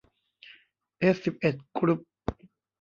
[0.99, 1.99] เอสสิบเอ็ดกรุ๊ป